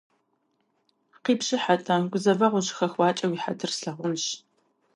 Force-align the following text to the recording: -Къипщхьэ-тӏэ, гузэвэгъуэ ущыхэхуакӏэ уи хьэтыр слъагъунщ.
-Къипщхьэ-тӏэ, 1.23 1.95
гузэвэгъуэ 2.11 2.59
ущыхэхуакӏэ 2.61 3.25
уи 3.27 3.41
хьэтыр 3.43 3.71
слъагъунщ. 3.77 4.25